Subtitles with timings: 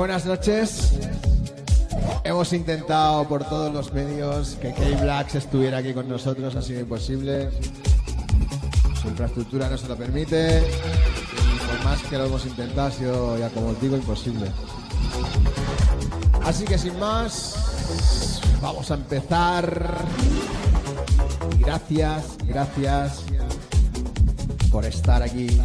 [0.00, 0.94] Buenas noches.
[2.24, 6.80] Hemos intentado por todos los medios que Kay Blacks estuviera aquí con nosotros, ha sido
[6.80, 7.50] imposible.
[9.02, 10.62] Su infraestructura no se lo permite.
[11.66, 14.50] Por más que lo hemos intentado, ha sido, ya como os digo, imposible.
[16.46, 20.02] Así que sin más, vamos a empezar.
[21.58, 23.24] Gracias, gracias
[24.72, 25.60] por estar aquí.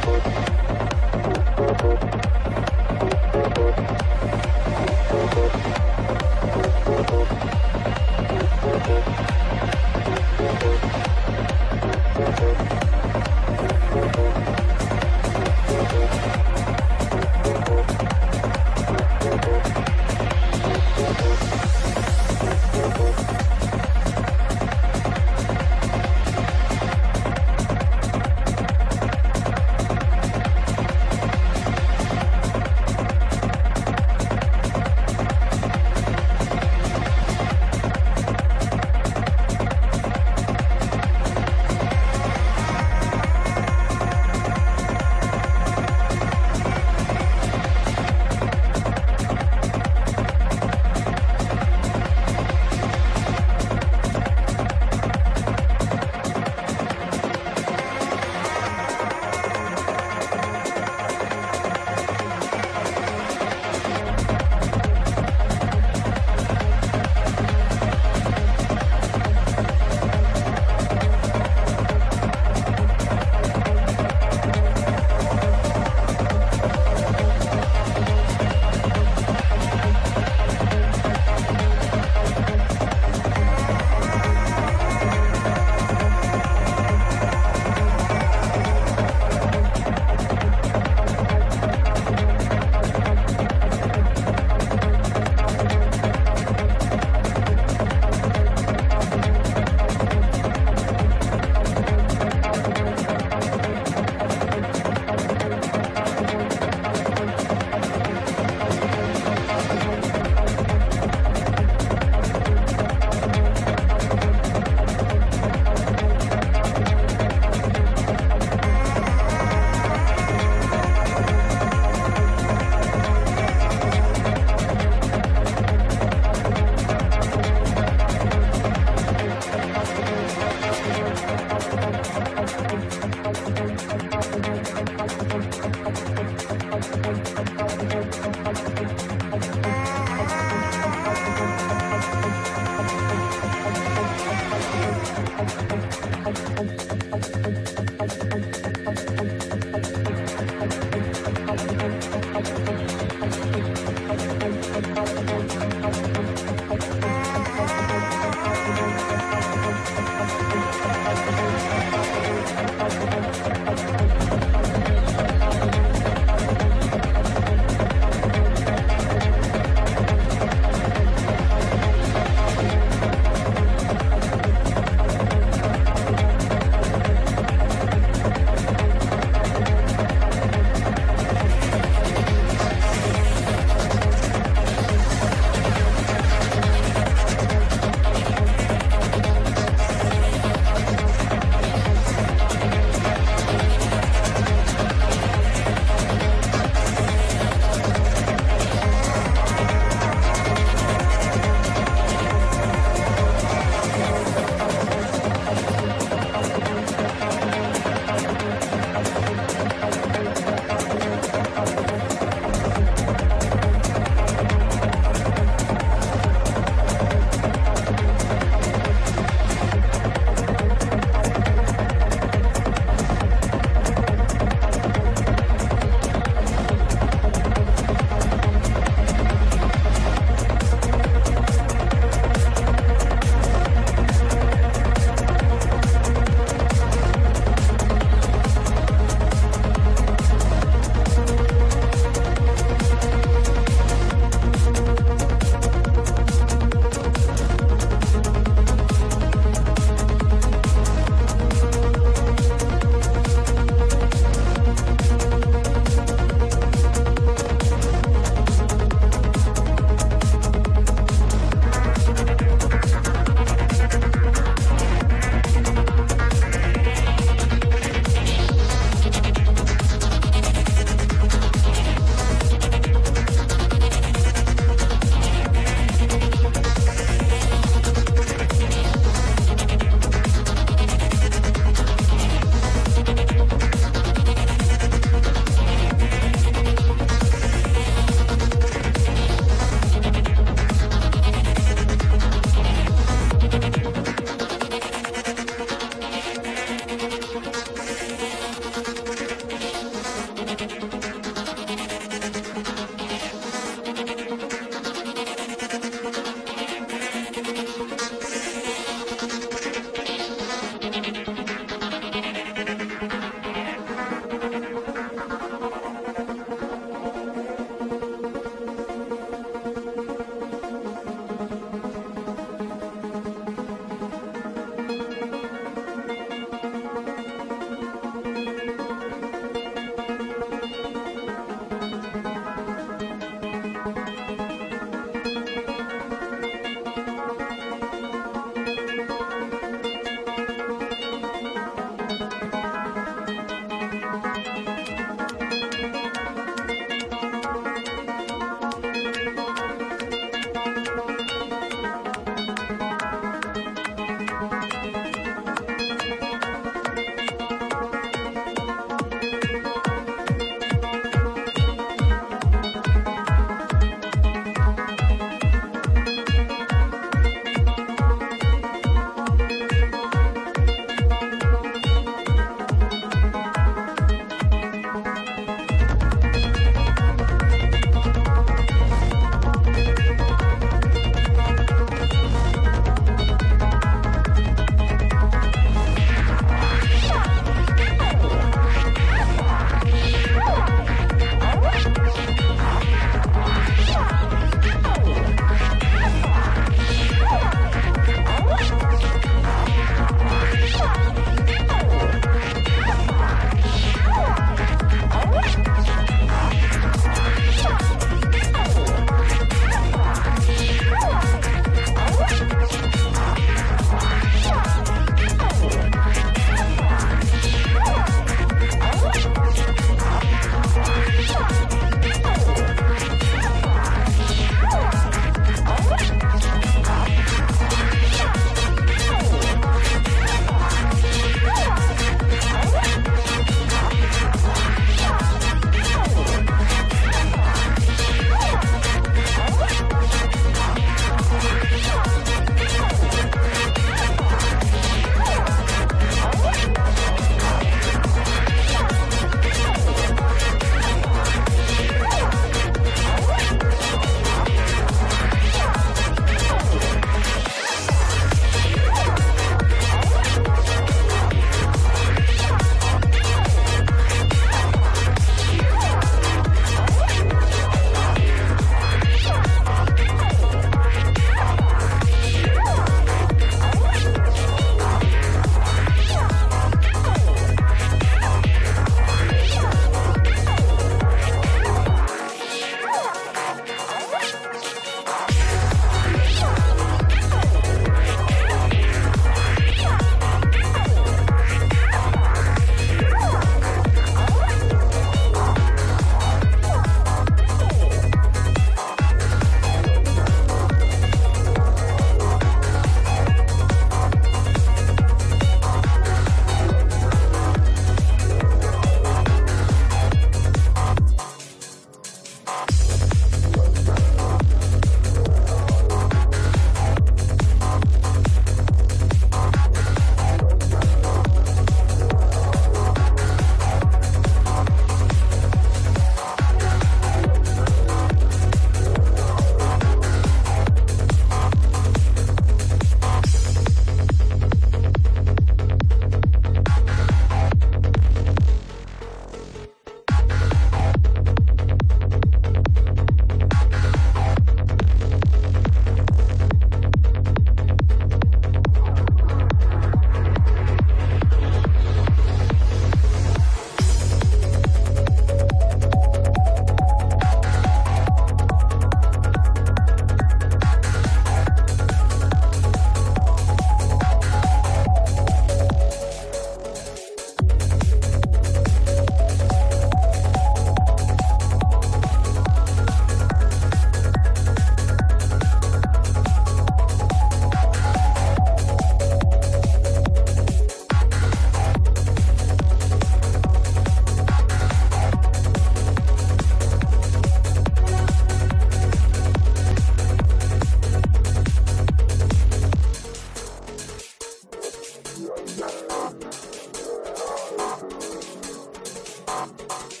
[599.41, 600.00] え?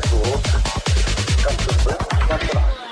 [0.00, 0.42] casual,
[1.44, 1.96] comfortable,
[2.28, 2.83] comfortable.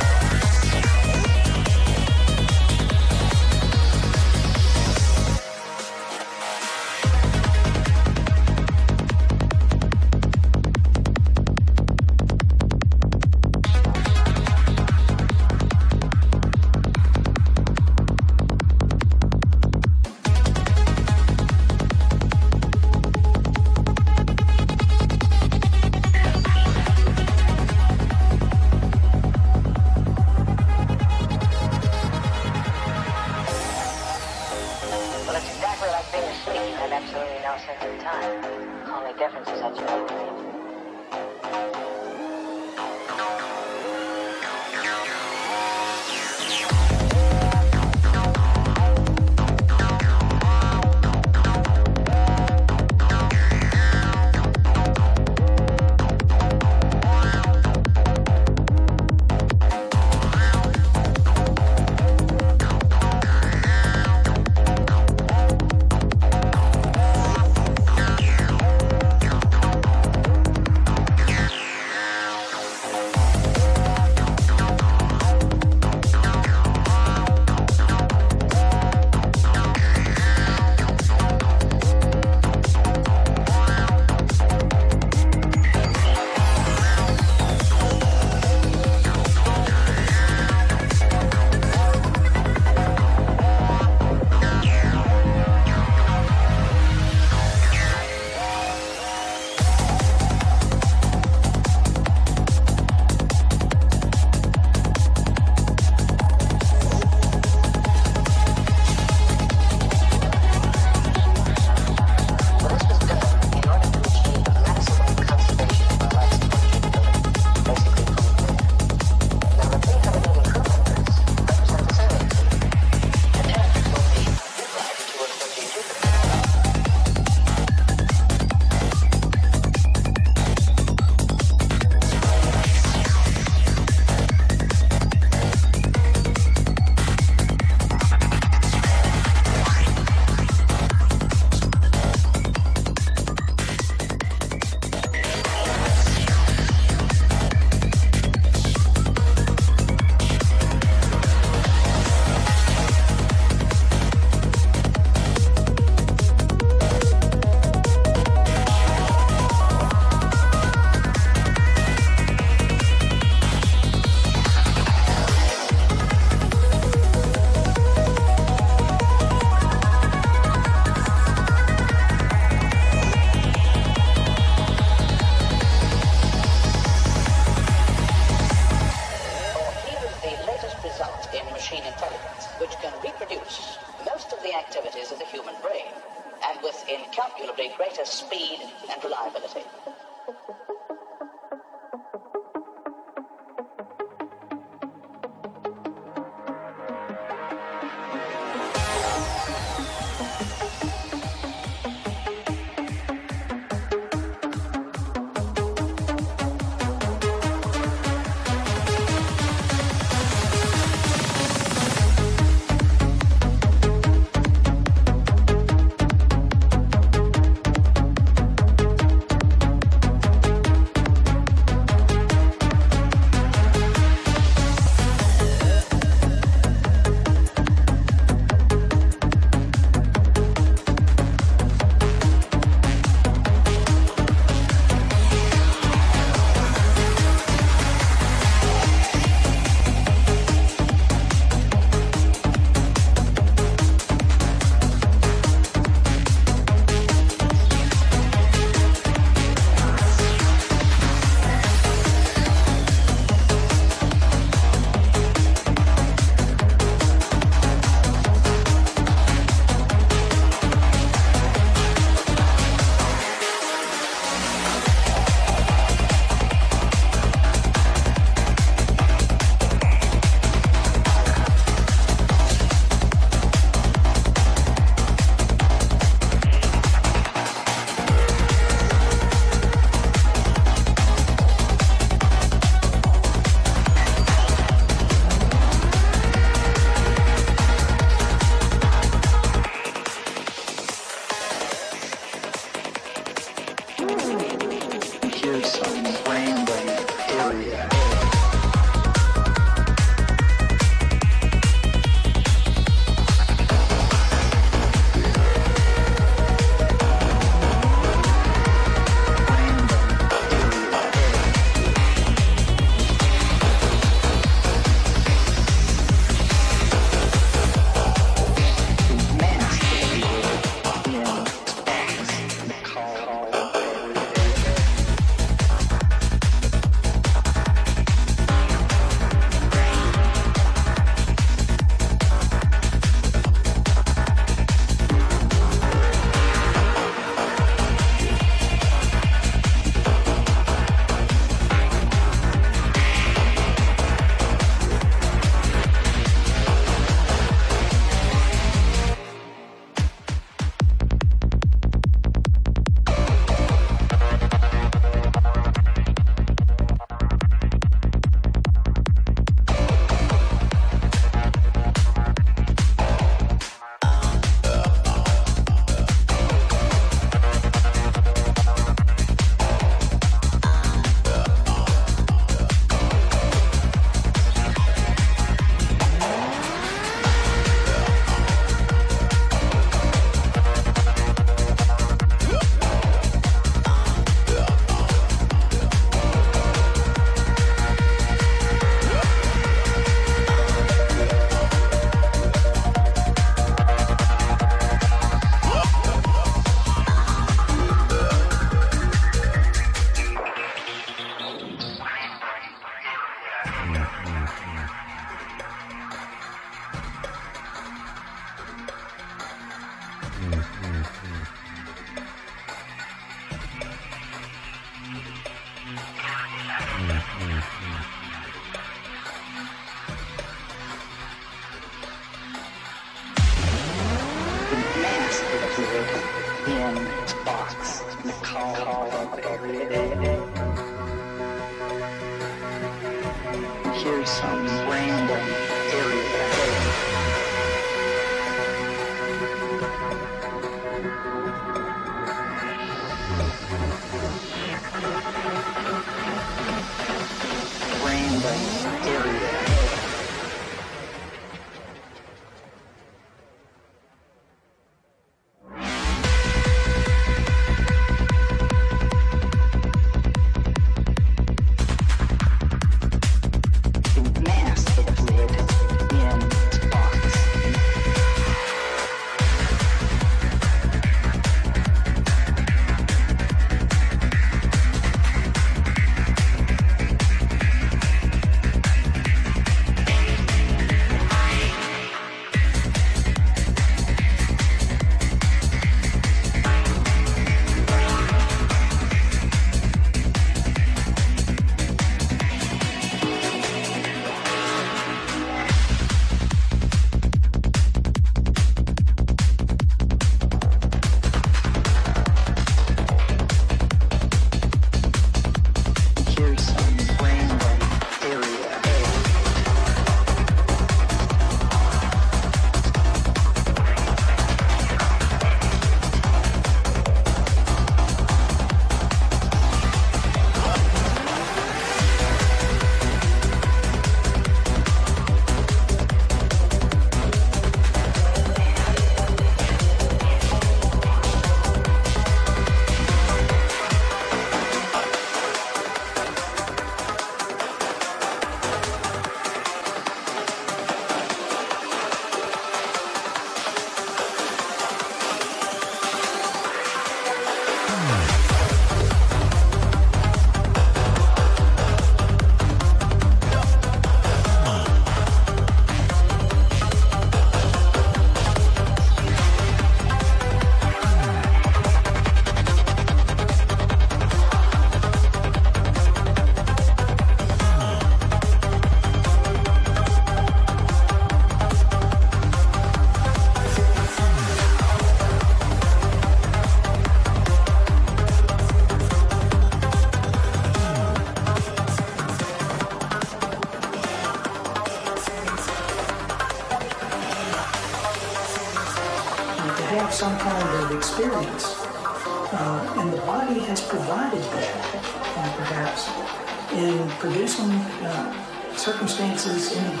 [598.81, 600.00] Circumstances in the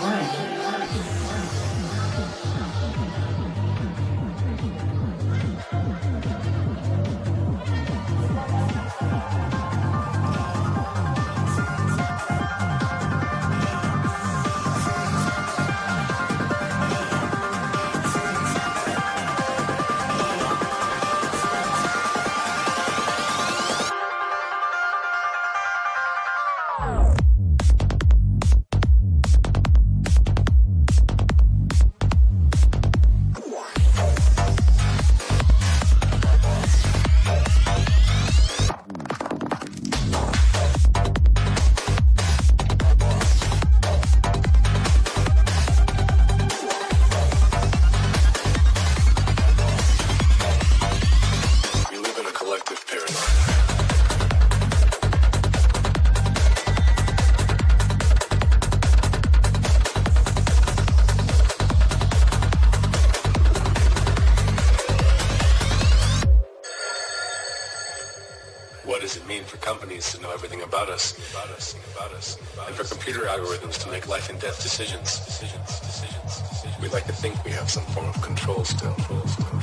[69.81, 72.37] companies to know everything about us, about us, about us,
[72.67, 75.25] and for computer algorithms to make life and death decisions?
[75.25, 76.79] decisions, decisions, decisions.
[76.79, 78.95] We like to think we have some form of control still,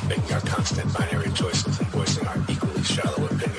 [0.08, 3.57] making our constant binary choices and voicing our equally shallow opinions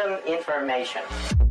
[0.00, 1.49] Random information.